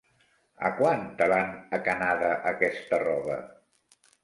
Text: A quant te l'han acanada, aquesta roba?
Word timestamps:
A 0.69 0.71
quant 0.79 1.03
te 1.19 1.27
l'han 1.33 1.51
acanada, 1.79 2.33
aquesta 2.55 3.03
roba? 3.07 3.39